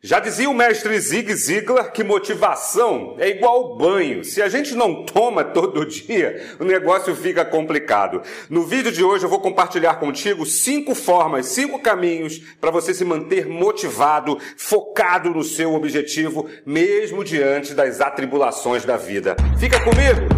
Já 0.00 0.20
dizia 0.20 0.48
o 0.48 0.54
mestre 0.54 0.96
Zig 1.00 1.34
Ziglar 1.34 1.90
que 1.90 2.04
motivação 2.04 3.16
é 3.18 3.30
igual 3.30 3.76
banho. 3.76 4.22
Se 4.22 4.40
a 4.40 4.48
gente 4.48 4.76
não 4.76 5.04
toma 5.04 5.42
todo 5.42 5.84
dia, 5.90 6.54
o 6.60 6.64
negócio 6.64 7.16
fica 7.16 7.44
complicado. 7.44 8.22
No 8.48 8.62
vídeo 8.62 8.92
de 8.92 9.02
hoje 9.02 9.24
eu 9.24 9.28
vou 9.28 9.40
compartilhar 9.40 9.96
contigo 9.96 10.46
cinco 10.46 10.94
formas, 10.94 11.46
cinco 11.46 11.80
caminhos 11.80 12.38
para 12.60 12.70
você 12.70 12.94
se 12.94 13.04
manter 13.04 13.48
motivado, 13.48 14.38
focado 14.56 15.30
no 15.30 15.42
seu 15.42 15.74
objetivo, 15.74 16.48
mesmo 16.64 17.24
diante 17.24 17.74
das 17.74 18.00
atribulações 18.00 18.84
da 18.84 18.96
vida. 18.96 19.34
Fica 19.58 19.80
comigo! 19.80 20.37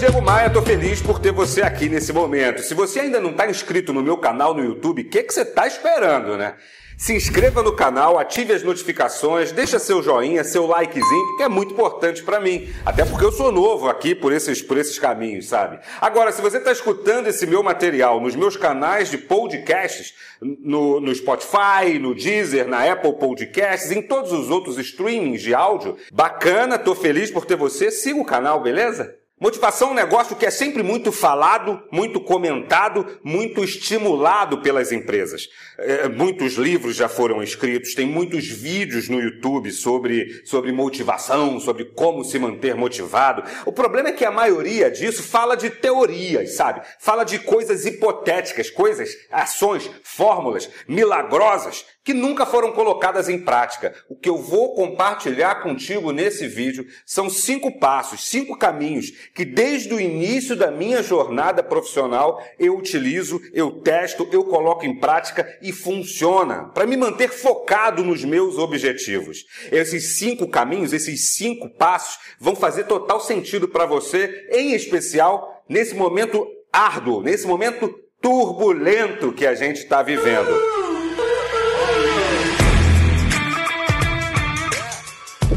Diego 0.00 0.22
Maia, 0.22 0.48
tô 0.48 0.62
feliz 0.62 1.02
por 1.02 1.18
ter 1.18 1.30
você 1.30 1.60
aqui 1.60 1.86
nesse 1.86 2.10
momento. 2.10 2.62
Se 2.62 2.72
você 2.72 3.00
ainda 3.00 3.20
não 3.20 3.32
está 3.32 3.50
inscrito 3.50 3.92
no 3.92 4.02
meu 4.02 4.16
canal 4.16 4.54
no 4.54 4.64
YouTube, 4.64 5.02
o 5.02 5.04
que, 5.04 5.22
que 5.22 5.34
você 5.34 5.42
está 5.42 5.66
esperando, 5.66 6.38
né? 6.38 6.54
Se 6.96 7.12
inscreva 7.14 7.62
no 7.62 7.76
canal, 7.76 8.18
ative 8.18 8.54
as 8.54 8.62
notificações, 8.62 9.52
deixa 9.52 9.78
seu 9.78 10.02
joinha, 10.02 10.42
seu 10.42 10.66
likezinho, 10.66 11.26
porque 11.26 11.42
é 11.42 11.50
muito 11.50 11.74
importante 11.74 12.22
para 12.22 12.40
mim. 12.40 12.72
Até 12.82 13.04
porque 13.04 13.26
eu 13.26 13.30
sou 13.30 13.52
novo 13.52 13.90
aqui 13.90 14.14
por 14.14 14.32
esses, 14.32 14.62
por 14.62 14.78
esses 14.78 14.98
caminhos, 14.98 15.48
sabe? 15.48 15.78
Agora, 16.00 16.32
se 16.32 16.40
você 16.40 16.56
está 16.56 16.72
escutando 16.72 17.26
esse 17.26 17.46
meu 17.46 17.62
material 17.62 18.22
nos 18.22 18.34
meus 18.34 18.56
canais 18.56 19.10
de 19.10 19.18
podcasts, 19.18 20.14
no, 20.40 20.98
no 20.98 21.14
Spotify, 21.14 21.98
no 22.00 22.14
Deezer, 22.14 22.66
na 22.66 22.90
Apple 22.90 23.18
Podcasts, 23.18 23.90
em 23.90 24.00
todos 24.00 24.32
os 24.32 24.48
outros 24.48 24.78
streamings 24.78 25.42
de 25.42 25.54
áudio, 25.54 25.98
bacana, 26.10 26.78
tô 26.78 26.94
feliz 26.94 27.30
por 27.30 27.44
ter 27.44 27.56
você. 27.56 27.90
Siga 27.90 28.18
o 28.18 28.24
canal, 28.24 28.62
beleza? 28.62 29.19
Motivação 29.40 29.88
é 29.88 29.92
um 29.92 29.94
negócio 29.94 30.36
que 30.36 30.44
é 30.44 30.50
sempre 30.50 30.82
muito 30.82 31.10
falado, 31.10 31.82
muito 31.90 32.20
comentado, 32.20 33.18
muito 33.24 33.64
estimulado 33.64 34.60
pelas 34.60 34.92
empresas. 34.92 35.48
É, 35.78 36.10
muitos 36.10 36.56
livros 36.56 36.94
já 36.94 37.08
foram 37.08 37.42
escritos, 37.42 37.94
tem 37.94 38.04
muitos 38.04 38.46
vídeos 38.46 39.08
no 39.08 39.18
YouTube 39.18 39.72
sobre, 39.72 40.42
sobre 40.44 40.72
motivação, 40.72 41.58
sobre 41.58 41.86
como 41.86 42.22
se 42.22 42.38
manter 42.38 42.74
motivado. 42.74 43.42
O 43.64 43.72
problema 43.72 44.10
é 44.10 44.12
que 44.12 44.26
a 44.26 44.30
maioria 44.30 44.90
disso 44.90 45.22
fala 45.22 45.56
de 45.56 45.70
teorias, 45.70 46.56
sabe? 46.56 46.82
Fala 46.98 47.24
de 47.24 47.38
coisas 47.38 47.86
hipotéticas, 47.86 48.68
coisas, 48.68 49.08
ações, 49.32 49.90
fórmulas 50.04 50.68
milagrosas 50.86 51.86
que 52.02 52.14
nunca 52.14 52.46
foram 52.46 52.72
colocadas 52.72 53.28
em 53.28 53.38
prática. 53.38 53.94
O 54.08 54.16
que 54.16 54.28
eu 54.28 54.38
vou 54.38 54.74
compartilhar 54.74 55.62
contigo 55.62 56.12
nesse 56.12 56.46
vídeo 56.46 56.86
são 57.04 57.28
cinco 57.28 57.78
passos, 57.78 58.26
cinco 58.26 58.56
caminhos 58.56 59.10
que 59.34 59.44
desde 59.44 59.92
o 59.92 60.00
início 60.00 60.56
da 60.56 60.70
minha 60.70 61.02
jornada 61.02 61.62
profissional 61.62 62.42
eu 62.58 62.76
utilizo, 62.76 63.40
eu 63.52 63.70
testo, 63.82 64.28
eu 64.32 64.44
coloco 64.44 64.84
em 64.86 64.98
prática 64.98 65.46
e 65.60 65.72
funciona 65.72 66.70
para 66.74 66.86
me 66.86 66.96
manter 66.96 67.28
focado 67.28 68.02
nos 68.02 68.24
meus 68.24 68.56
objetivos. 68.58 69.44
Esses 69.70 70.16
cinco 70.16 70.48
caminhos, 70.48 70.92
esses 70.92 71.28
cinco 71.30 71.68
passos 71.68 72.18
vão 72.38 72.56
fazer 72.56 72.84
total 72.84 73.20
sentido 73.20 73.68
para 73.68 73.86
você, 73.86 74.48
em 74.50 74.72
especial 74.72 75.64
nesse 75.68 75.94
momento 75.94 76.46
árduo, 76.72 77.22
nesse 77.22 77.46
momento 77.46 77.94
turbulento 78.20 79.32
que 79.32 79.46
a 79.46 79.54
gente 79.54 79.78
está 79.78 80.02
vivendo. 80.02 80.79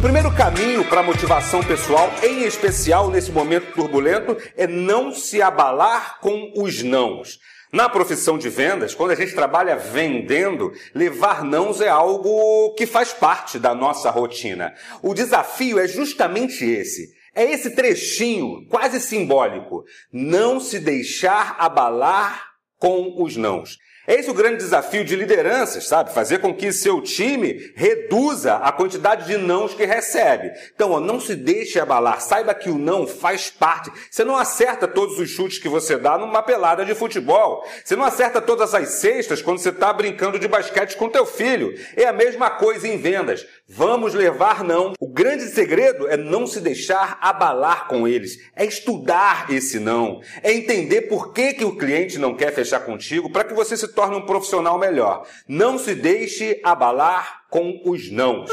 Primeiro 0.04 0.36
caminho 0.36 0.84
para 0.84 1.00
a 1.00 1.04
motivação 1.04 1.64
pessoal, 1.64 2.12
em 2.22 2.44
especial 2.44 3.09
nesse 3.09 3.32
momento 3.32 3.72
turbulento, 3.72 4.36
é 4.58 4.68
não 4.68 5.14
se 5.14 5.42
abalar 5.42 6.20
com 6.20 6.52
os 6.58 6.84
nãos. 6.84 7.40
Na 7.72 7.88
profissão 7.88 8.38
de 8.38 8.50
vendas, 8.50 8.94
quando 8.94 9.12
a 9.12 9.16
gente 9.16 9.34
trabalha 9.34 9.78
vendendo, 9.78 10.74
levar 10.94 11.46
nãos 11.46 11.80
é 11.80 11.88
algo 11.88 12.74
que 12.74 12.86
faz 12.86 13.14
parte 13.14 13.58
da 13.58 13.74
nossa 13.74 14.12
rotina. 14.12 14.74
O 15.02 15.14
desafio 15.14 15.80
é 15.80 15.88
justamente 15.88 16.66
esse. 16.66 17.08
É 17.34 17.46
esse 17.46 17.70
trechinho, 17.70 18.68
quase 18.68 19.00
simbólico. 19.00 19.85
Não 20.12 20.59
se 20.59 20.81
deixar 20.81 21.56
abalar 21.58 22.44
com 22.78 23.24
os 23.24 23.38
nãos. 23.38 23.78
Eis 24.06 24.28
o 24.28 24.34
grande 24.34 24.58
desafio 24.58 25.06
de 25.06 25.16
lideranças, 25.16 25.88
sabe? 25.88 26.12
Fazer 26.12 26.40
com 26.40 26.53
que 26.53 26.74
seu 26.74 27.00
time 27.00 27.72
reduza 27.74 28.56
a 28.56 28.69
quantidade 28.69 29.25
de 29.25 29.38
nãos 29.38 29.74
que 29.74 29.86
recebe. 29.86 30.52
Então, 30.75 30.91
ó, 30.91 31.00
não 31.00 31.22
se 31.22 31.38
deixe 31.38 31.80
abalar. 31.80 32.19
Saiba 32.19 32.53
que 32.53 32.69
o 32.69 32.78
não 32.78 33.08
faz 33.08 33.50
parte. 33.50 33.90
Você 34.12 34.25
não 34.25 34.36
acerta 34.36 34.90
todos 34.90 35.18
os 35.19 35.30
chutes 35.30 35.58
que 35.58 35.69
você 35.69 35.96
dá 35.96 36.18
numa 36.18 36.44
pelada 36.44 36.84
de 36.84 36.94
futebol. 36.94 37.66
Você 37.81 37.96
não 37.96 38.03
acerta 38.03 38.41
todas 38.41 38.74
as 38.74 38.90
cestas 38.90 39.41
quando 39.41 39.59
você 39.59 39.69
está 39.69 39.94
brincando 39.94 40.38
de 40.38 40.50
basquete 40.50 40.97
com 40.97 41.08
teu 41.08 41.25
filho. 41.25 41.74
É 41.96 42.06
a 42.06 42.12
mesma 42.12 42.50
coisa 42.50 42.85
em 42.85 42.97
vendas. 42.97 43.47
Vamos 43.70 44.14
levar 44.14 44.66
não. 44.66 44.91
O 45.00 45.08
grande 45.08 45.46
segredo 45.46 46.09
é 46.09 46.18
não 46.18 46.46
se 46.46 46.59
deixar 46.59 47.18
abalar 47.22 47.88
com 47.88 48.06
eles. 48.06 48.38
É 48.53 48.66
estudar 48.66 49.50
esse 49.50 49.80
não. 49.80 50.20
É 50.41 50.52
entender 50.52 51.03
por 51.03 51.31
que, 51.31 51.53
que 51.53 51.64
o 51.64 51.78
cliente 51.78 52.20
não 52.20 52.35
quer 52.35 52.53
fechar 52.53 52.81
contigo 52.81 53.31
para 53.31 53.46
que 53.46 53.53
você 53.53 53.78
se 53.78 53.93
torne 53.94 54.16
um 54.16 54.26
profissional 54.26 54.78
melhor. 54.78 55.26
Não 55.48 55.78
se 55.78 55.96
deixe 55.96 56.59
abalar 56.64 57.44
com 57.50 57.81
os 57.86 58.12
nãos. 58.12 58.50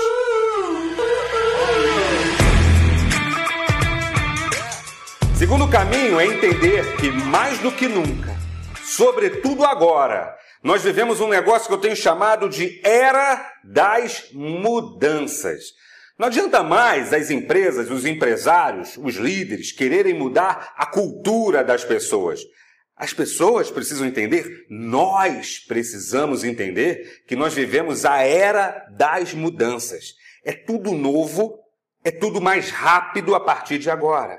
Segundo 5.37 5.67
caminho 5.69 6.21
é 6.21 6.27
entender 6.27 6.97
que 6.97 7.11
mais 7.11 7.59
do 7.61 7.73
que 7.73 7.89
nunca, 7.89 8.37
sobretudo 8.85 9.65
agora, 9.65 10.37
nós 10.63 10.83
vivemos 10.83 11.21
um 11.21 11.29
negócio 11.29 11.67
que 11.67 11.73
eu 11.73 11.81
tenho 11.81 11.97
chamado 11.97 12.47
de 12.47 12.79
era 12.85 13.51
das 13.65 14.27
mudanças. 14.33 15.73
Não 16.19 16.27
adianta 16.27 16.63
mais 16.63 17.15
as 17.15 17.31
empresas, 17.31 17.91
os 17.91 18.05
empresários, 18.05 18.99
os 18.99 19.15
líderes 19.15 19.73
quererem 19.73 20.13
mudar 20.13 20.75
a 20.77 20.85
cultura 20.85 21.65
das 21.65 21.83
pessoas. 21.83 22.41
As 23.01 23.15
pessoas 23.15 23.71
precisam 23.71 24.07
entender, 24.07 24.67
nós 24.69 25.59
precisamos 25.59 26.45
entender 26.45 27.23
que 27.27 27.35
nós 27.35 27.55
vivemos 27.55 28.05
a 28.05 28.19
era 28.19 28.87
das 28.91 29.33
mudanças. 29.33 30.17
É 30.45 30.53
tudo 30.53 30.93
novo, 30.93 31.59
é 32.05 32.11
tudo 32.11 32.43
mais 32.43 32.69
rápido 32.69 33.35
a 33.35 33.41
partir 33.41 33.79
de 33.79 33.89
agora. 33.89 34.39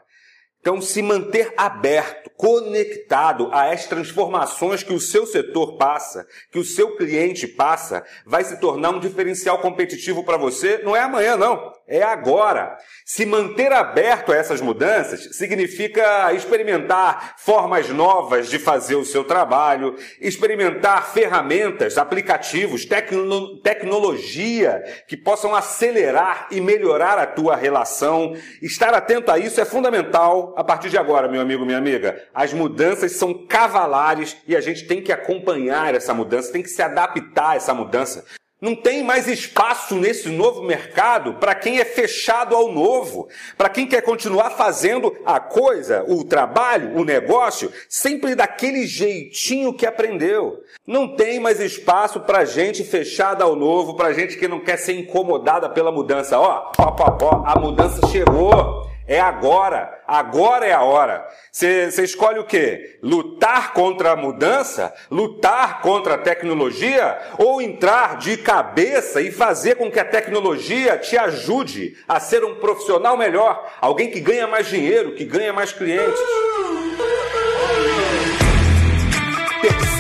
Então, 0.59 0.79
se 0.79 1.01
manter 1.01 1.51
aberto, 1.57 2.29
conectado 2.38 3.49
a 3.51 3.72
as 3.72 3.88
transformações 3.88 4.83
que 4.83 4.93
o 4.93 4.99
seu 4.99 5.25
setor 5.25 5.75
passa, 5.78 6.28
que 6.51 6.59
o 6.59 6.63
seu 6.63 6.95
cliente 6.95 7.47
passa, 7.47 8.05
vai 8.28 8.43
se 8.43 8.59
tornar 8.59 8.91
um 8.91 8.99
diferencial 8.99 9.57
competitivo 9.57 10.23
para 10.23 10.38
você. 10.38 10.78
Não 10.83 10.95
é 10.95 10.99
amanhã, 10.99 11.35
não. 11.35 11.73
É 11.87 12.01
agora. 12.01 12.77
Se 13.05 13.25
manter 13.25 13.71
aberto 13.71 14.31
a 14.31 14.35
essas 14.35 14.61
mudanças 14.61 15.35
significa 15.35 16.31
experimentar 16.33 17.35
formas 17.37 17.89
novas 17.89 18.49
de 18.49 18.57
fazer 18.57 18.95
o 18.95 19.03
seu 19.03 19.23
trabalho, 19.23 19.95
experimentar 20.19 21.11
ferramentas, 21.11 21.97
aplicativos, 21.97 22.85
tecno 22.85 23.59
tecnologia 23.61 24.81
que 25.07 25.17
possam 25.17 25.53
acelerar 25.53 26.47
e 26.51 26.61
melhorar 26.61 27.17
a 27.17 27.27
tua 27.27 27.55
relação. 27.55 28.35
Estar 28.61 28.93
atento 28.93 29.31
a 29.31 29.37
isso 29.37 29.59
é 29.59 29.65
fundamental 29.65 30.53
a 30.57 30.63
partir 30.63 30.89
de 30.89 30.97
agora, 30.97 31.27
meu 31.27 31.41
amigo, 31.41 31.65
minha 31.65 31.77
amiga, 31.77 32.21
as 32.33 32.53
mudanças 32.53 33.13
são 33.13 33.45
cavalares 33.47 34.37
e 34.47 34.55
a 34.55 34.61
gente 34.61 34.87
tem 34.87 35.01
que 35.01 35.11
acompanhar 35.11 35.93
essa 35.93 36.13
mudança, 36.13 36.51
tem 36.51 36.63
que 36.63 36.69
se 36.69 36.81
adaptar 36.81 37.51
a 37.51 37.55
essa 37.55 37.73
mudança. 37.73 38.23
Não 38.61 38.75
tem 38.75 39.01
mais 39.01 39.27
espaço 39.27 39.95
nesse 39.95 40.29
novo 40.29 40.61
mercado 40.61 41.33
para 41.33 41.55
quem 41.55 41.79
é 41.79 41.85
fechado 41.85 42.55
ao 42.55 42.72
novo, 42.72 43.27
para 43.57 43.69
quem 43.69 43.88
quer 43.88 44.01
continuar 44.03 44.51
fazendo 44.51 45.17
a 45.25 45.39
coisa, 45.39 46.05
o 46.07 46.23
trabalho, 46.23 46.96
o 46.96 47.03
negócio, 47.03 47.72
sempre 47.90 48.35
daquele 48.35 48.85
jeitinho 48.85 49.73
que 49.73 49.87
aprendeu. 49.87 50.59
Não 50.85 51.16
tem 51.16 51.40
mais 51.40 51.59
espaço 51.59 52.19
para 52.19 52.46
gente 52.46 52.84
fechada 52.84 53.43
ao 53.43 53.55
novo, 53.55 53.96
para 53.96 54.13
gente 54.13 54.37
que 54.37 54.47
não 54.47 54.59
quer 54.59 54.78
ser 54.78 54.93
incomodada 54.93 55.67
pela 55.67 55.91
mudança. 55.91 56.37
Ó, 56.37 56.72
ó, 56.78 56.96
ó, 56.99 57.17
ó 57.19 57.43
a 57.43 57.59
mudança 57.59 58.05
chegou. 58.09 58.91
É 59.07 59.19
agora. 59.19 60.01
Agora 60.07 60.65
é 60.65 60.73
a 60.73 60.83
hora. 60.83 61.27
Você 61.51 61.89
escolhe 62.03 62.39
o 62.39 62.45
quê? 62.45 62.99
Lutar 63.01 63.73
contra 63.73 64.11
a 64.11 64.15
mudança? 64.15 64.93
Lutar 65.09 65.81
contra 65.81 66.15
a 66.15 66.17
tecnologia? 66.17 67.17
Ou 67.37 67.61
entrar 67.61 68.17
de 68.17 68.37
cabeça 68.37 69.21
e 69.21 69.31
fazer 69.31 69.75
com 69.75 69.91
que 69.91 69.99
a 69.99 70.05
tecnologia 70.05 70.97
te 70.97 71.17
ajude 71.17 71.97
a 72.07 72.19
ser 72.19 72.43
um 72.43 72.55
profissional 72.55 73.17
melhor? 73.17 73.69
Alguém 73.81 74.09
que 74.09 74.19
ganha 74.19 74.47
mais 74.47 74.67
dinheiro, 74.67 75.15
que 75.15 75.25
ganha 75.25 75.51
mais 75.51 75.73
clientes? 75.73 76.19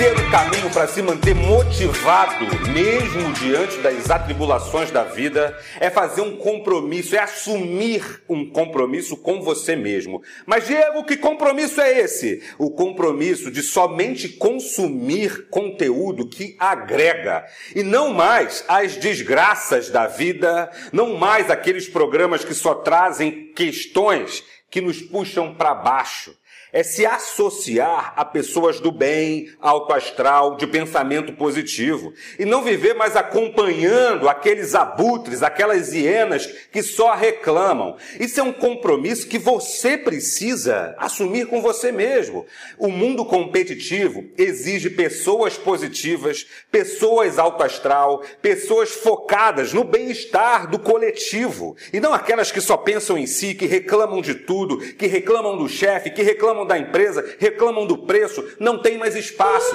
Terceiro 0.01 0.31
caminho 0.31 0.71
para 0.71 0.87
se 0.87 0.99
manter 0.99 1.35
motivado, 1.35 2.45
mesmo 2.71 3.31
diante 3.33 3.77
das 3.81 4.09
atribulações 4.09 4.89
da 4.89 5.03
vida, 5.03 5.55
é 5.79 5.91
fazer 5.91 6.21
um 6.21 6.37
compromisso, 6.37 7.15
é 7.15 7.19
assumir 7.19 8.23
um 8.27 8.49
compromisso 8.49 9.15
com 9.15 9.43
você 9.43 9.75
mesmo. 9.75 10.23
Mas, 10.43 10.65
Diego, 10.65 11.03
que 11.03 11.15
compromisso 11.15 11.79
é 11.79 11.99
esse? 11.99 12.41
O 12.57 12.71
compromisso 12.71 13.51
de 13.51 13.61
somente 13.61 14.27
consumir 14.27 15.47
conteúdo 15.51 16.27
que 16.27 16.55
agrega 16.57 17.45
e 17.75 17.83
não 17.83 18.11
mais 18.11 18.65
as 18.67 18.97
desgraças 18.97 19.91
da 19.91 20.07
vida, 20.07 20.71
não 20.91 21.15
mais 21.15 21.51
aqueles 21.51 21.87
programas 21.87 22.43
que 22.43 22.55
só 22.55 22.73
trazem 22.73 23.51
questões 23.53 24.43
que 24.71 24.81
nos 24.81 25.01
puxam 25.01 25.53
para 25.53 25.75
baixo 25.75 26.33
é 26.73 26.83
se 26.83 27.05
associar 27.05 28.13
a 28.15 28.23
pessoas 28.23 28.79
do 28.79 28.91
bem, 28.91 29.49
alto 29.59 29.93
astral, 29.93 30.55
de 30.55 30.65
pensamento 30.65 31.33
positivo. 31.33 32.13
E 32.39 32.45
não 32.45 32.63
viver 32.63 32.93
mais 32.93 33.15
acompanhando 33.15 34.29
aqueles 34.29 34.73
abutres, 34.73 35.43
aquelas 35.43 35.93
hienas 35.93 36.47
que 36.71 36.81
só 36.81 37.13
reclamam. 37.13 37.97
Isso 38.19 38.39
é 38.39 38.43
um 38.43 38.53
compromisso 38.53 39.27
que 39.27 39.37
você 39.37 39.97
precisa 39.97 40.95
assumir 40.97 41.47
com 41.47 41.61
você 41.61 41.91
mesmo. 41.91 42.45
O 42.77 42.87
mundo 42.87 43.25
competitivo 43.25 44.23
exige 44.37 44.89
pessoas 44.89 45.57
positivas, 45.57 46.45
pessoas 46.71 47.37
alto 47.37 47.63
astral, 47.63 48.23
pessoas 48.41 48.91
focadas 48.91 49.73
no 49.73 49.83
bem-estar 49.83 50.69
do 50.69 50.79
coletivo. 50.79 51.75
E 51.91 51.99
não 51.99 52.13
aquelas 52.13 52.51
que 52.51 52.61
só 52.61 52.77
pensam 52.77 53.17
em 53.17 53.27
si, 53.27 53.53
que 53.53 53.65
reclamam 53.65 54.21
de 54.21 54.35
tudo, 54.35 54.60
que 54.95 55.07
reclamam 55.07 55.57
do 55.57 55.67
chefe, 55.67 56.09
que 56.09 56.21
reclamam 56.21 56.41
reclamam 56.51 56.65
da 56.65 56.77
empresa, 56.77 57.35
reclamam 57.39 57.85
do 57.85 57.97
preço, 57.97 58.43
não 58.59 58.81
tem 58.81 58.97
mais 58.97 59.15
espaço. 59.15 59.71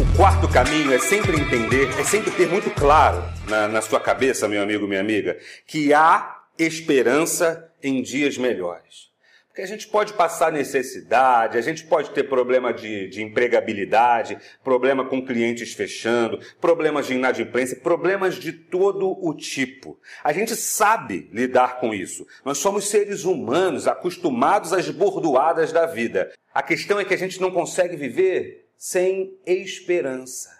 O 0.00 0.16
quarto 0.16 0.48
caminho 0.48 0.92
é 0.92 0.98
sempre 0.98 1.38
entender, 1.38 1.88
é 1.98 2.04
sempre 2.04 2.30
ter 2.30 2.48
muito 2.48 2.70
claro 2.70 3.22
na, 3.48 3.68
na 3.68 3.82
sua 3.82 4.00
cabeça, 4.00 4.48
meu 4.48 4.62
amigo, 4.62 4.86
minha 4.86 5.00
amiga, 5.00 5.36
que 5.66 5.92
há 5.92 6.36
esperança 6.58 7.70
em 7.82 8.02
dias 8.02 8.38
melhores. 8.38 9.10
Porque 9.56 9.64
a 9.64 9.74
gente 9.74 9.88
pode 9.88 10.12
passar 10.12 10.52
necessidade, 10.52 11.56
a 11.56 11.62
gente 11.62 11.82
pode 11.84 12.10
ter 12.10 12.24
problema 12.24 12.74
de, 12.74 13.08
de 13.08 13.22
empregabilidade, 13.22 14.36
problema 14.62 15.02
com 15.08 15.24
clientes 15.24 15.72
fechando, 15.72 16.38
problemas 16.60 17.06
de 17.06 17.14
inadimplência, 17.14 17.80
problemas 17.80 18.34
de 18.34 18.52
todo 18.52 19.16
o 19.26 19.32
tipo. 19.32 19.98
A 20.22 20.30
gente 20.30 20.54
sabe 20.54 21.30
lidar 21.32 21.80
com 21.80 21.94
isso. 21.94 22.26
Nós 22.44 22.58
somos 22.58 22.90
seres 22.90 23.24
humanos 23.24 23.88
acostumados 23.88 24.74
às 24.74 24.90
bordoadas 24.90 25.72
da 25.72 25.86
vida. 25.86 26.30
A 26.52 26.62
questão 26.62 27.00
é 27.00 27.04
que 27.06 27.14
a 27.14 27.18
gente 27.18 27.40
não 27.40 27.50
consegue 27.50 27.96
viver 27.96 28.68
sem 28.76 29.38
esperança. 29.46 30.50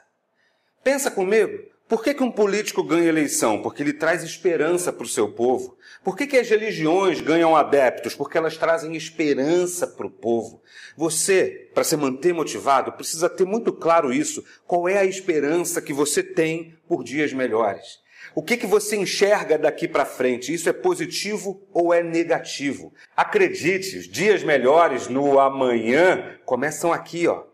Pensa 0.82 1.10
comigo, 1.10 1.58
por 1.88 2.02
que, 2.02 2.14
que 2.14 2.22
um 2.22 2.32
político 2.32 2.82
ganha 2.82 3.08
eleição? 3.08 3.62
Porque 3.62 3.80
ele 3.80 3.92
traz 3.92 4.24
esperança 4.24 4.92
para 4.92 5.04
o 5.04 5.08
seu 5.08 5.30
povo. 5.30 5.78
Por 6.02 6.16
que, 6.16 6.26
que 6.26 6.36
as 6.36 6.48
religiões 6.48 7.20
ganham 7.20 7.54
adeptos? 7.54 8.14
Porque 8.14 8.36
elas 8.36 8.56
trazem 8.56 8.96
esperança 8.96 9.86
para 9.86 10.06
o 10.06 10.10
povo. 10.10 10.60
Você, 10.96 11.70
para 11.72 11.84
se 11.84 11.96
manter 11.96 12.34
motivado, 12.34 12.92
precisa 12.92 13.28
ter 13.28 13.44
muito 13.44 13.72
claro 13.72 14.12
isso. 14.12 14.44
Qual 14.66 14.88
é 14.88 14.98
a 14.98 15.04
esperança 15.04 15.80
que 15.80 15.92
você 15.92 16.24
tem 16.24 16.76
por 16.88 17.04
dias 17.04 17.32
melhores? 17.32 18.00
O 18.34 18.42
que, 18.42 18.56
que 18.56 18.66
você 18.66 18.96
enxerga 18.96 19.56
daqui 19.56 19.86
para 19.88 20.04
frente? 20.04 20.52
Isso 20.52 20.68
é 20.68 20.72
positivo 20.72 21.66
ou 21.72 21.94
é 21.94 22.02
negativo? 22.02 22.92
Acredite, 23.16 23.96
os 23.96 24.08
dias 24.08 24.42
melhores 24.42 25.08
no 25.08 25.38
amanhã 25.38 26.36
começam 26.44 26.92
aqui, 26.92 27.28
ó, 27.28 27.44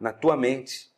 na 0.00 0.12
tua 0.12 0.36
mente. 0.36 0.91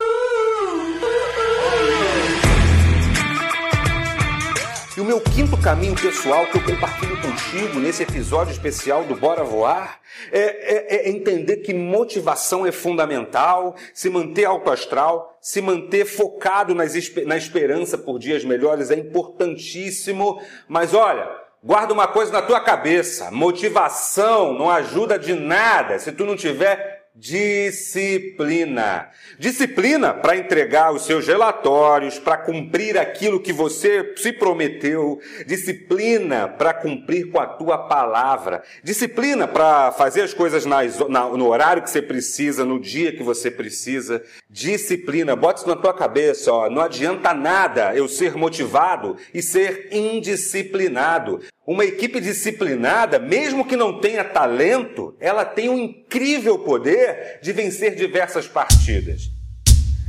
E 4.97 5.01
o 5.01 5.05
meu 5.05 5.21
quinto 5.21 5.57
caminho 5.57 5.97
pessoal 5.97 6.47
que 6.47 6.57
eu 6.57 6.63
compartilho 6.63 7.21
contigo 7.21 7.81
nesse 7.81 8.05
episódio 8.05 8.53
especial 8.53 9.03
do 9.03 9.17
Bora 9.17 9.43
Voar 9.43 9.99
é, 10.31 10.39
é, 10.39 10.97
é 10.97 11.11
entender 11.11 11.57
que 11.57 11.75
motivação 11.75 12.65
é 12.65 12.71
fundamental, 12.71 13.75
se 13.93 14.09
manter 14.09 14.45
alto 14.45 14.71
astral, 14.71 15.37
se 15.41 15.61
manter 15.61 16.05
focado 16.05 16.77
nas, 16.77 16.93
na 17.27 17.37
esperança 17.37 17.99
por 17.99 18.21
dias 18.21 18.45
melhores 18.45 18.93
é 18.93 18.95
importantíssimo. 18.97 20.41
Mas 20.69 20.95
olha, 20.95 21.29
guarda 21.61 21.93
uma 21.93 22.07
coisa 22.07 22.31
na 22.31 22.43
tua 22.43 22.61
cabeça: 22.61 23.33
motivação 23.33 24.55
não 24.57 24.71
ajuda 24.71 25.19
de 25.19 25.35
nada 25.35 25.99
se 25.99 26.13
tu 26.13 26.25
não 26.25 26.37
tiver 26.37 26.94
Disciplina. 27.17 29.09
Disciplina 29.39 30.13
para 30.13 30.37
entregar 30.37 30.93
os 30.93 31.07
seus 31.07 31.29
relatórios, 31.29 32.19
para 32.19 32.37
cumprir 32.39 32.99
aquilo 32.99 33.39
que 33.39 33.53
você 33.53 34.15
se 34.17 34.33
prometeu. 34.33 35.21
Disciplina 35.47 36.49
para 36.49 36.75
cumprir 36.75 37.31
com 37.31 37.39
a 37.39 37.47
tua 37.47 37.79
palavra. 37.79 38.65
Disciplina 38.83 39.47
para 39.47 39.93
fazer 39.93 40.23
as 40.23 40.35
coisas 40.35 40.67
nas, 40.67 40.99
na, 41.09 41.29
no 41.29 41.47
horário 41.47 41.85
que 41.85 41.91
você 41.91 42.03
precisa, 42.03 42.65
no 42.65 42.81
dia 42.81 43.13
que 43.13 43.23
você 43.23 43.49
precisa. 43.49 44.21
Disciplina. 44.51 45.37
Bota 45.37 45.61
isso 45.61 45.69
na 45.69 45.77
tua 45.77 45.95
cabeça, 45.95 46.53
ó. 46.53 46.69
Não 46.69 46.83
adianta 46.83 47.33
nada 47.33 47.95
eu 47.95 48.09
ser 48.09 48.35
motivado 48.35 49.17
e 49.33 49.41
ser 49.41 49.89
indisciplinado. 49.93 51.41
Uma 51.67 51.87
equipe 51.87 52.21
disciplinada, 52.21 53.19
mesmo 53.19 53.65
que 53.65 53.75
não 53.75 53.99
tenha 53.99 54.23
talento, 54.23 55.17
ela 55.19 55.47
tem 55.47 55.71
um 55.71 55.79
incrível 55.79 56.59
poder 56.59 57.39
de 57.43 57.53
vencer 57.53 57.95
diversas 57.95 58.47
partidas. 58.47 59.31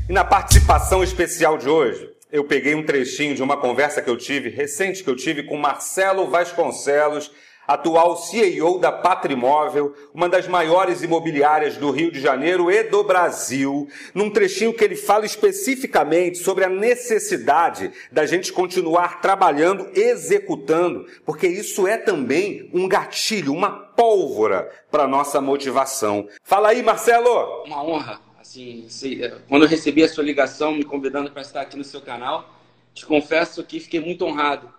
E 0.10 0.12
na 0.12 0.26
participação 0.26 1.02
especial 1.02 1.58
de 1.58 1.70
hoje, 1.70 2.10
eu 2.30 2.44
peguei 2.44 2.76
um 2.76 2.84
trechinho 2.84 3.34
de 3.34 3.42
uma 3.42 3.56
conversa 3.56 4.02
que 4.02 4.10
eu 4.10 4.18
tive, 4.18 4.50
recente 4.50 5.02
que 5.02 5.10
eu 5.10 5.16
tive 5.16 5.44
com 5.44 5.56
Marcelo 5.56 6.30
Vasconcelos, 6.30 7.32
atual 7.68 8.18
CEO 8.18 8.80
da 8.80 8.92
Patrimóvel, 8.92 9.94
uma 10.14 10.30
das 10.30 10.48
maiores 10.48 11.02
imobiliárias 11.04 11.78
do 11.78 11.92
Rio 11.92 12.12
de 12.12 12.20
Janeiro 12.20 12.72
e 12.72 12.84
do 12.84 13.04
Brasil, 13.04 13.88
num 14.14 14.30
trechinho 14.30 14.74
que 14.74 14.84
ele 14.84 14.96
fala 14.96 15.26
especificamente 15.26 16.38
sobre 16.38 16.64
a 16.64 16.70
necessidade 16.70 17.92
da 18.12 18.26
gente 18.26 18.54
continuar 18.54 19.22
trabalhando, 19.22 19.90
executando, 19.94 21.08
porque 21.26 21.48
isso 21.48 21.88
é 21.88 21.98
também 21.98 22.70
um 22.74 22.88
gatilho, 22.88 23.54
uma 23.54 23.72
pólvora 23.72 24.70
para 24.92 25.08
nossa 25.08 25.42
motivação. 25.42 26.28
Fala 26.44 26.70
aí, 26.70 26.84
Marcelo! 26.84 27.64
Uma 27.66 27.84
honra. 27.84 28.20
Assim, 28.40 28.88
quando 29.50 29.64
eu 29.64 29.70
recebi 29.70 30.04
a 30.04 30.08
sua 30.08 30.24
ligação 30.24 30.72
me 30.72 30.84
convidando 30.84 31.32
para 31.32 31.42
estar 31.42 31.62
aqui 31.62 31.76
no 31.76 31.84
seu 31.84 32.00
canal, 32.00 32.54
te 32.94 33.06
confesso 33.06 33.64
que 33.64 33.80
fiquei 33.80 34.00
muito 34.00 34.24
honrado 34.24 34.72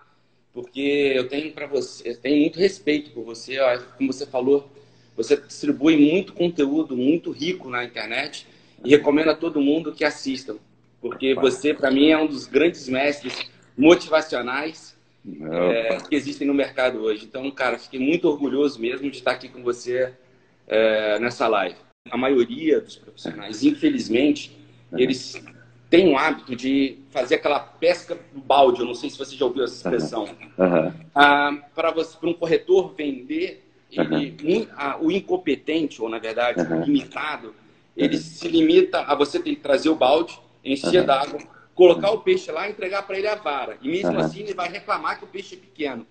porque 0.56 1.12
eu 1.14 1.28
tenho 1.28 1.52
para 1.52 1.66
você, 1.66 2.08
eu 2.08 2.16
tenho 2.16 2.40
muito 2.40 2.58
respeito 2.58 3.10
por 3.10 3.22
você, 3.22 3.58
como 3.98 4.10
você 4.10 4.24
falou, 4.24 4.66
você 5.14 5.36
distribui 5.36 5.98
muito 5.98 6.32
conteúdo 6.32 6.96
muito 6.96 7.30
rico 7.30 7.68
na 7.68 7.84
internet 7.84 8.46
e 8.82 8.88
recomendo 8.88 9.28
a 9.28 9.34
todo 9.34 9.60
mundo 9.60 9.92
que 9.92 10.02
assistam, 10.02 10.56
porque 10.98 11.34
você 11.34 11.74
para 11.74 11.90
mim 11.90 12.08
é 12.08 12.16
um 12.16 12.26
dos 12.26 12.46
grandes 12.46 12.88
mestres 12.88 13.50
motivacionais 13.76 14.96
é, 15.42 15.98
que 16.08 16.16
existem 16.16 16.46
no 16.46 16.54
mercado 16.54 17.02
hoje. 17.02 17.26
Então, 17.26 17.50
cara, 17.50 17.78
fiquei 17.78 18.00
muito 18.00 18.26
orgulhoso 18.26 18.80
mesmo 18.80 19.10
de 19.10 19.18
estar 19.18 19.32
aqui 19.32 19.50
com 19.50 19.62
você 19.62 20.14
é, 20.66 21.18
nessa 21.18 21.46
live. 21.48 21.76
A 22.10 22.16
maioria 22.16 22.80
dos 22.80 22.96
profissionais, 22.96 23.62
infelizmente, 23.62 24.56
eles 24.96 25.38
tem 25.96 26.08
um 26.08 26.18
hábito 26.18 26.54
de 26.54 26.98
fazer 27.10 27.36
aquela 27.36 27.58
pesca 27.58 28.18
do 28.34 28.40
balde. 28.40 28.80
Eu 28.80 28.86
não 28.86 28.94
sei 28.94 29.08
se 29.08 29.16
você 29.16 29.34
já 29.34 29.46
ouviu 29.46 29.64
essa 29.64 29.76
expressão. 29.76 30.24
Uhum. 30.58 30.92
Ah, 31.14 31.56
para 31.74 31.94
um 32.22 32.34
corretor 32.34 32.92
vender, 32.94 33.64
ele, 33.90 34.36
uhum. 34.42 34.66
ah, 34.76 34.98
o 35.00 35.10
incompetente, 35.10 36.02
ou 36.02 36.10
na 36.10 36.18
verdade, 36.18 36.60
uhum. 36.60 36.84
limitado, 36.84 37.54
ele 37.96 38.18
se 38.18 38.46
limita 38.46 39.00
a 39.00 39.14
você 39.14 39.40
ter 39.40 39.54
que 39.54 39.62
trazer 39.62 39.88
o 39.88 39.94
balde, 39.94 40.38
encher 40.62 41.02
d'água, 41.02 41.40
colocar 41.74 42.10
o 42.10 42.18
peixe 42.18 42.52
lá 42.52 42.68
e 42.68 42.72
entregar 42.72 43.06
para 43.06 43.16
ele 43.16 43.28
a 43.28 43.36
vara. 43.36 43.78
E 43.80 43.88
mesmo 43.88 44.18
assim 44.18 44.40
ele 44.40 44.52
vai 44.52 44.70
reclamar 44.70 45.18
que 45.18 45.24
o 45.24 45.28
peixe 45.28 45.54
é 45.54 45.58
pequeno. 45.58 46.06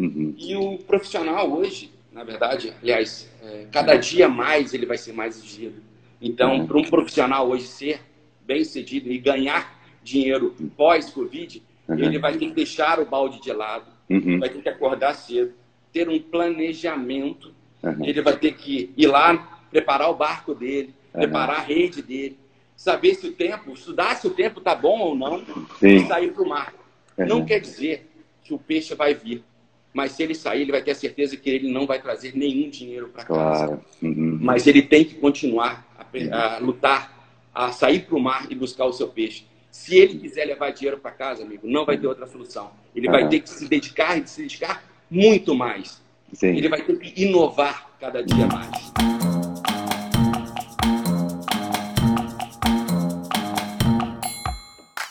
Uhum. 0.00 0.34
E 0.36 0.56
o 0.56 0.78
profissional 0.78 1.48
hoje, 1.48 1.92
na 2.12 2.24
verdade, 2.24 2.74
aliás, 2.82 3.30
é, 3.40 3.66
cada 3.70 3.94
dia 3.94 4.28
mais 4.28 4.74
ele 4.74 4.84
vai 4.84 4.98
ser 4.98 5.12
mais 5.12 5.36
exigido. 5.36 5.80
Então, 6.20 6.66
para 6.66 6.76
um 6.76 6.82
profissional 6.82 7.48
hoje 7.48 7.68
ser 7.68 8.00
bem 8.48 8.64
sucedido 8.64 9.12
e 9.12 9.18
ganhar 9.18 9.78
dinheiro 10.02 10.56
pós-Covid, 10.74 11.62
uhum. 11.86 11.98
ele 11.98 12.18
vai 12.18 12.32
ter 12.32 12.46
que 12.46 12.54
deixar 12.54 12.98
o 12.98 13.04
balde 13.04 13.42
de 13.42 13.52
lado, 13.52 13.84
uhum. 14.08 14.40
vai 14.40 14.48
ter 14.48 14.62
que 14.62 14.68
acordar 14.70 15.12
cedo, 15.12 15.52
ter 15.92 16.08
um 16.08 16.18
planejamento, 16.18 17.52
uhum. 17.82 18.04
ele 18.04 18.22
vai 18.22 18.38
ter 18.38 18.54
que 18.54 18.90
ir 18.96 19.06
lá, 19.06 19.36
preparar 19.70 20.10
o 20.10 20.14
barco 20.14 20.54
dele, 20.54 20.94
preparar 21.12 21.56
a 21.56 21.62
rede 21.62 22.00
dele, 22.00 22.38
saber 22.74 23.14
se 23.14 23.26
o 23.26 23.32
tempo, 23.32 23.72
estudar 23.72 24.16
se 24.16 24.26
o 24.26 24.30
tempo 24.30 24.60
está 24.60 24.74
bom 24.74 24.98
ou 24.98 25.14
não 25.14 25.44
Sim. 25.78 25.96
e 25.96 26.06
sair 26.06 26.32
para 26.32 26.42
o 26.42 26.48
mar. 26.48 26.72
Não 27.18 27.44
quer 27.44 27.60
dizer 27.60 28.08
que 28.42 28.54
o 28.54 28.58
peixe 28.58 28.94
vai 28.94 29.12
vir. 29.12 29.44
mas 29.92 30.12
se 30.12 30.22
ele 30.22 30.34
sair, 30.34 30.62
ele 30.62 30.70
vai 30.70 30.80
ter 30.80 30.92
a 30.92 30.94
certeza 30.94 31.36
que 31.36 31.50
ele 31.50 31.70
não 31.70 31.86
vai 31.86 32.00
trazer 32.00 32.36
nenhum 32.36 32.70
dinheiro 32.70 33.08
para 33.08 33.24
casa. 33.24 33.66
Claro. 33.66 33.84
Uhum. 34.00 34.38
Mas 34.40 34.66
ele 34.66 34.80
tem 34.80 35.04
que 35.04 35.16
continuar 35.16 35.84
a, 35.98 36.56
a 36.56 36.58
lutar, 36.58 37.17
a 37.58 37.72
sair 37.72 38.06
para 38.06 38.16
o 38.16 38.20
mar 38.20 38.46
e 38.48 38.54
buscar 38.54 38.84
o 38.84 38.92
seu 38.92 39.08
peixe. 39.08 39.44
Se 39.68 39.96
ele 39.96 40.16
quiser 40.16 40.44
levar 40.44 40.70
dinheiro 40.70 40.96
para 40.98 41.10
casa, 41.10 41.42
amigo, 41.42 41.66
não 41.66 41.84
vai 41.84 41.98
ter 41.98 42.06
outra 42.06 42.24
solução. 42.24 42.70
Ele 42.94 43.08
uhum. 43.08 43.12
vai 43.12 43.28
ter 43.28 43.40
que 43.40 43.50
se 43.50 43.66
dedicar 43.66 44.16
e 44.16 44.24
se 44.28 44.42
dedicar 44.42 44.84
muito 45.10 45.56
mais. 45.56 46.00
Sim. 46.32 46.56
Ele 46.56 46.68
vai 46.68 46.82
ter 46.82 46.96
que 46.96 47.20
inovar 47.20 47.90
cada 47.98 48.22
dia 48.22 48.46
mais. 48.46 48.92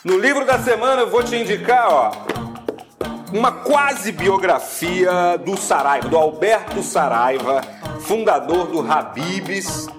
No 0.06 0.18
livro 0.18 0.46
da 0.46 0.58
semana 0.60 1.02
eu 1.02 1.10
vou 1.10 1.24
te 1.24 1.36
indicar, 1.36 1.92
ó, 1.92 2.12
uma 3.34 3.52
quase 3.52 4.14
biografia 4.14 5.38
do 5.44 5.58
Saraiva, 5.58 6.08
do 6.08 6.16
Alberto 6.16 6.82
Saraiva, 6.82 7.62
fundador 8.00 8.68
do 8.68 8.80
Habibs. 8.90 9.97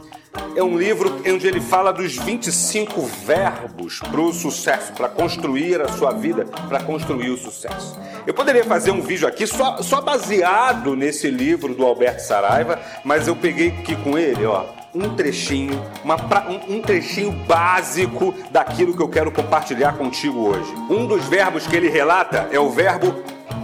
É 0.58 0.62
um 0.64 0.76
livro 0.76 1.22
onde 1.24 1.46
ele 1.46 1.60
fala 1.60 1.92
dos 1.92 2.16
25 2.16 3.00
verbos 3.24 4.00
para 4.00 4.20
o 4.20 4.32
sucesso, 4.32 4.92
para 4.92 5.08
construir 5.08 5.80
a 5.80 5.86
sua 5.86 6.10
vida, 6.10 6.46
para 6.68 6.82
construir 6.82 7.30
o 7.30 7.36
sucesso. 7.36 7.96
Eu 8.26 8.34
poderia 8.34 8.64
fazer 8.64 8.90
um 8.90 9.00
vídeo 9.00 9.28
aqui 9.28 9.46
só, 9.46 9.80
só 9.82 10.00
baseado 10.00 10.96
nesse 10.96 11.30
livro 11.30 11.76
do 11.76 11.86
Alberto 11.86 12.22
Saraiva, 12.22 12.76
mas 13.04 13.28
eu 13.28 13.36
peguei 13.36 13.68
aqui 13.68 13.94
com 13.94 14.18
ele, 14.18 14.44
ó, 14.46 14.64
um 14.92 15.14
trechinho, 15.14 15.80
uma, 16.02 16.16
um, 16.48 16.78
um 16.78 16.82
trechinho 16.82 17.30
básico 17.46 18.34
daquilo 18.50 18.96
que 18.96 19.02
eu 19.02 19.08
quero 19.08 19.30
compartilhar 19.30 19.96
contigo 19.96 20.40
hoje. 20.40 20.74
Um 20.90 21.06
dos 21.06 21.24
verbos 21.26 21.68
que 21.68 21.76
ele 21.76 21.88
relata 21.88 22.48
é 22.50 22.58
o 22.58 22.68
verbo 22.68 23.14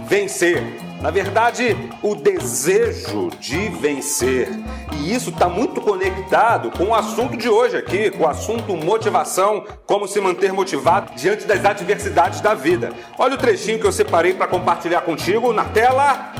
vencer. 0.07 0.63
Na 1.05 1.11
verdade, 1.11 1.77
o 2.01 2.15
desejo 2.15 3.29
de 3.39 3.69
vencer. 3.69 4.49
E 4.91 5.13
isso 5.13 5.29
está 5.29 5.47
muito 5.47 5.79
conectado 5.79 6.75
com 6.75 6.85
o 6.85 6.95
assunto 6.95 7.37
de 7.37 7.47
hoje 7.47 7.77
aqui, 7.77 8.09
com 8.09 8.23
o 8.23 8.27
assunto 8.27 8.75
motivação, 8.75 9.67
como 9.85 10.07
se 10.07 10.19
manter 10.19 10.51
motivado 10.51 11.13
diante 11.13 11.45
das 11.45 11.63
adversidades 11.63 12.41
da 12.41 12.55
vida. 12.55 12.91
Olha 13.19 13.35
o 13.35 13.37
trechinho 13.37 13.79
que 13.79 13.85
eu 13.85 13.91
separei 13.91 14.33
para 14.33 14.47
compartilhar 14.47 15.01
contigo 15.01 15.53
na 15.53 15.65
tela. 15.65 16.33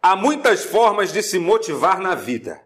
Há 0.00 0.14
muitas 0.14 0.62
formas 0.62 1.12
de 1.12 1.20
se 1.20 1.40
motivar 1.40 1.98
na 1.98 2.14
vida. 2.14 2.60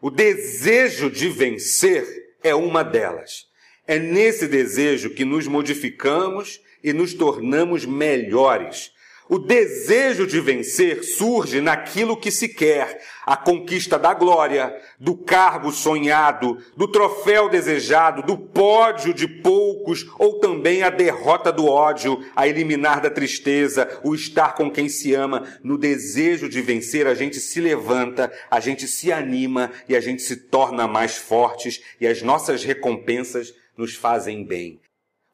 O 0.00 0.10
desejo 0.10 1.10
de 1.10 1.28
vencer 1.28 2.06
é 2.42 2.54
uma 2.54 2.82
delas. 2.82 3.48
É 3.86 3.98
nesse 3.98 4.48
desejo 4.48 5.10
que 5.10 5.26
nos 5.26 5.46
modificamos 5.46 6.58
e 6.82 6.94
nos 6.94 7.12
tornamos 7.12 7.84
melhores. 7.84 8.93
O 9.26 9.38
desejo 9.38 10.26
de 10.26 10.38
vencer 10.38 11.02
surge 11.02 11.58
naquilo 11.58 12.14
que 12.14 12.30
se 12.30 12.46
quer, 12.46 13.02
a 13.24 13.34
conquista 13.34 13.98
da 13.98 14.12
glória, 14.12 14.78
do 15.00 15.16
cargo 15.16 15.72
sonhado, 15.72 16.58
do 16.76 16.86
troféu 16.86 17.48
desejado, 17.48 18.22
do 18.22 18.36
pódio 18.36 19.14
de 19.14 19.26
poucos, 19.26 20.06
ou 20.18 20.40
também 20.40 20.82
a 20.82 20.90
derrota 20.90 21.50
do 21.50 21.66
ódio, 21.66 22.22
a 22.36 22.46
eliminar 22.46 23.00
da 23.00 23.08
tristeza, 23.08 23.98
o 24.04 24.14
estar 24.14 24.54
com 24.54 24.70
quem 24.70 24.90
se 24.90 25.14
ama. 25.14 25.42
No 25.62 25.78
desejo 25.78 26.46
de 26.46 26.60
vencer, 26.60 27.06
a 27.06 27.14
gente 27.14 27.40
se 27.40 27.62
levanta, 27.62 28.30
a 28.50 28.60
gente 28.60 28.86
se 28.86 29.10
anima 29.10 29.72
e 29.88 29.96
a 29.96 30.00
gente 30.00 30.20
se 30.20 30.36
torna 30.36 30.86
mais 30.86 31.16
fortes 31.16 31.82
e 31.98 32.06
as 32.06 32.20
nossas 32.20 32.62
recompensas 32.62 33.54
nos 33.74 33.94
fazem 33.94 34.44
bem. 34.44 34.80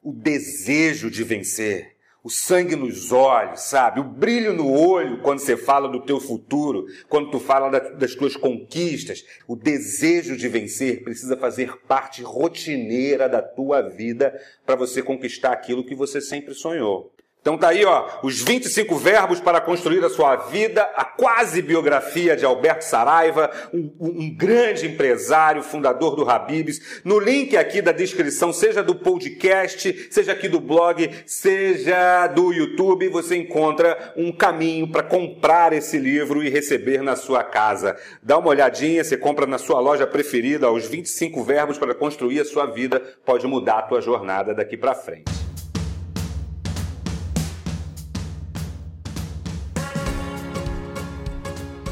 O 0.01 0.13
desejo 0.13 1.11
de 1.11 1.25
vencer 1.25 2.00
o 2.23 2.29
sangue 2.29 2.77
nos 2.77 3.13
olhos, 3.13 3.63
sabe? 3.63 4.01
O 4.01 4.05
brilho 4.05 4.53
no 4.53 4.71
olho 4.71 5.23
quando 5.23 5.39
você 5.39 5.57
fala 5.57 5.89
do 5.89 6.05
teu 6.05 6.21
futuro, 6.21 6.87
quando 7.09 7.31
tu 7.31 7.41
fala 7.41 7.71
das 7.71 8.15
tuas 8.15 8.37
conquistas. 8.37 9.25
O 9.49 9.57
desejo 9.57 10.37
de 10.37 10.49
vencer 10.49 11.03
precisa 11.03 11.37
fazer 11.37 11.79
parte 11.89 12.23
rotineira 12.23 13.29
da 13.29 13.41
tua 13.41 13.83
vida 13.83 14.39
para 14.67 14.77
você 14.77 15.03
conquistar 15.03 15.53
aquilo 15.53 15.85
que 15.85 15.95
você 15.95 16.21
sempre 16.21 16.55
sonhou. 16.55 17.13
Então 17.41 17.57
tá 17.57 17.69
aí, 17.69 17.87
ó, 17.87 18.07
os 18.23 18.43
25 18.43 18.97
verbos 18.97 19.41
para 19.41 19.63
construir 19.63 20.05
a 20.05 20.11
sua 20.11 20.37
vida, 20.37 20.83
a 20.95 21.05
quase 21.07 21.63
biografia 21.63 22.37
de 22.37 22.45
Alberto 22.45 22.85
Saraiva, 22.85 23.51
um, 23.73 23.91
um, 23.99 24.37
grande 24.37 24.87
empresário, 24.87 25.63
fundador 25.63 26.15
do 26.15 26.29
Habibs. 26.29 27.01
No 27.03 27.19
link 27.19 27.57
aqui 27.57 27.81
da 27.81 27.93
descrição, 27.93 28.53
seja 28.53 28.83
do 28.83 28.95
podcast, 28.95 30.09
seja 30.11 30.33
aqui 30.33 30.49
do 30.49 30.61
blog, 30.61 31.11
seja 31.25 32.27
do 32.27 32.53
YouTube, 32.53 33.09
você 33.09 33.37
encontra 33.37 34.13
um 34.19 34.31
caminho 34.31 34.91
para 34.93 35.03
comprar 35.03 35.73
esse 35.73 35.97
livro 35.97 36.43
e 36.43 36.51
receber 36.51 37.03
na 37.03 37.17
sua 37.17 37.43
casa. 37.43 37.97
Dá 38.23 38.37
uma 38.37 38.51
olhadinha, 38.51 39.03
você 39.03 39.17
compra 39.17 39.47
na 39.47 39.57
sua 39.57 39.81
loja 39.81 40.07
preferida, 40.07 40.71
os 40.71 40.87
25 40.87 41.43
verbos 41.43 41.79
para 41.79 41.95
construir 41.95 42.41
a 42.41 42.45
sua 42.45 42.67
vida, 42.67 43.01
pode 43.25 43.47
mudar 43.47 43.79
a 43.79 43.83
tua 43.83 44.03
jornada 44.03 44.55
daqui 44.55 44.77
para 44.77 44.95
frente. 44.95 45.40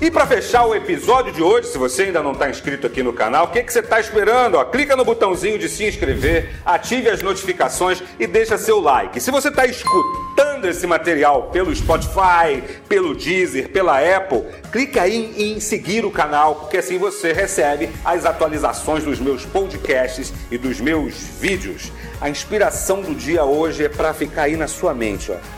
E 0.00 0.12
para 0.12 0.24
fechar 0.28 0.64
o 0.64 0.76
episódio 0.76 1.32
de 1.32 1.42
hoje, 1.42 1.66
se 1.66 1.76
você 1.76 2.04
ainda 2.04 2.22
não 2.22 2.30
está 2.30 2.48
inscrito 2.48 2.86
aqui 2.86 3.02
no 3.02 3.12
canal, 3.12 3.46
o 3.46 3.48
que, 3.48 3.64
que 3.64 3.72
você 3.72 3.80
está 3.80 3.98
esperando? 3.98 4.54
Ó, 4.54 4.64
clica 4.64 4.94
no 4.94 5.04
botãozinho 5.04 5.58
de 5.58 5.68
se 5.68 5.84
inscrever, 5.84 6.54
ative 6.64 7.10
as 7.10 7.20
notificações 7.20 8.00
e 8.16 8.24
deixa 8.24 8.56
seu 8.56 8.78
like. 8.78 9.20
Se 9.20 9.32
você 9.32 9.48
está 9.48 9.66
escutando 9.66 10.66
esse 10.66 10.86
material 10.86 11.50
pelo 11.50 11.74
Spotify, 11.74 12.62
pelo 12.88 13.12
Deezer, 13.12 13.70
pela 13.70 13.98
Apple, 13.98 14.44
clica 14.70 15.02
aí 15.02 15.34
em 15.36 15.58
seguir 15.58 16.04
o 16.04 16.12
canal, 16.12 16.54
porque 16.54 16.76
assim 16.76 16.96
você 16.96 17.32
recebe 17.32 17.90
as 18.04 18.24
atualizações 18.24 19.02
dos 19.02 19.18
meus 19.18 19.44
podcasts 19.44 20.32
e 20.48 20.56
dos 20.56 20.80
meus 20.80 21.14
vídeos. 21.40 21.90
A 22.20 22.30
inspiração 22.30 23.02
do 23.02 23.16
dia 23.16 23.44
hoje 23.44 23.84
é 23.84 23.88
para 23.88 24.14
ficar 24.14 24.42
aí 24.42 24.56
na 24.56 24.68
sua 24.68 24.94
mente, 24.94 25.32
ó 25.32 25.57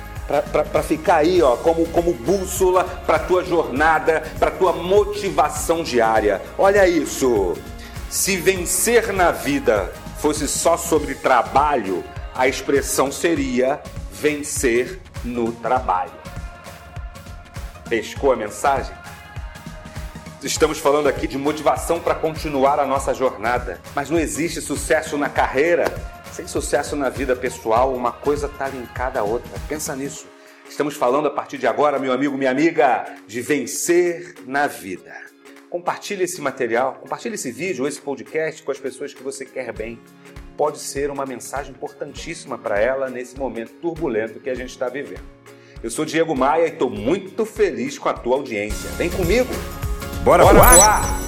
para 0.53 0.83
ficar 0.83 1.17
aí, 1.17 1.43
ó, 1.43 1.57
como, 1.57 1.87
como 1.89 2.15
bússola 2.15 2.85
para 2.85 3.19
tua 3.19 3.45
jornada, 3.45 4.23
para 4.39 4.51
tua 4.51 4.73
motivação 4.73 5.83
diária. 5.83 6.41
Olha 6.57 6.87
isso. 6.89 7.57
Se 8.09 8.37
vencer 8.37 9.13
na 9.13 9.33
vida 9.33 9.93
fosse 10.19 10.47
só 10.47 10.77
sobre 10.77 11.15
trabalho, 11.17 12.05
a 12.35 12.47
expressão 12.47 13.11
seria 13.11 13.81
vencer 14.13 15.01
no 15.25 15.51
trabalho. 15.53 16.13
Pescou 17.89 18.33
a 18.33 18.37
mensagem? 18.37 18.95
Estamos 20.43 20.79
falando 20.79 21.09
aqui 21.09 21.27
de 21.27 21.37
motivação 21.37 22.01
para 22.01 22.15
continuar 22.15 22.79
a 22.79 22.87
nossa 22.87 23.13
jornada, 23.13 23.81
mas 23.95 24.09
não 24.09 24.19
existe 24.19 24.61
sucesso 24.61 25.19
na 25.19 25.29
carreira 25.29 26.20
sem 26.33 26.47
sucesso 26.47 26.97
na 26.97 27.09
vida 27.09 27.35
pessoal, 27.35 27.95
uma 27.95 28.13
coisa 28.13 28.47
está 28.47 28.69
linkada 28.69 29.21
à 29.21 29.23
outra. 29.23 29.51
Pensa 29.69 29.95
nisso. 29.97 30.27
Estamos 30.69 30.95
falando 30.95 31.27
a 31.27 31.31
partir 31.31 31.59
de 31.59 31.67
agora, 31.67 31.99
meu 31.99 32.13
amigo, 32.13 32.39
minha 32.39 32.51
amiga, 32.51 33.05
de 33.27 33.41
vencer 33.41 34.35
na 34.47 34.67
vida. 34.67 35.13
Compartilhe 35.69 36.25
esse 36.25 36.41
material, 36.41 36.95
compartilhe 36.95 37.35
esse 37.35 37.51
vídeo, 37.51 37.87
esse 37.87 38.01
podcast 38.01 38.63
com 38.63 38.71
as 38.71 38.79
pessoas 38.79 39.13
que 39.13 39.23
você 39.23 39.45
quer 39.45 39.73
bem. 39.73 39.99
Pode 40.57 40.79
ser 40.79 41.11
uma 41.11 41.25
mensagem 41.25 41.73
importantíssima 41.73 42.59
para 42.59 42.79
ela 42.79 43.09
nesse 43.09 43.37
momento 43.37 43.73
turbulento 43.81 44.41
que 44.41 44.51
a 44.51 44.55
gente 44.55 44.71
está 44.71 44.89
vivendo. 44.89 45.23
Eu 45.83 45.91
sou 45.91 46.05
Diego 46.05 46.37
Maia 46.37 46.67
e 46.67 46.71
estou 46.71 46.91
muito 46.91 47.47
feliz 47.47 47.99
com 47.99 48.09
a 48.09 48.15
tua 48.15 48.37
audiência. 48.37 48.91
Vem 48.91 49.09
comigo! 49.11 49.49
Bora, 50.23 50.45
Bora 50.45 50.59
voar! 50.59 50.75
voar! 50.77 51.20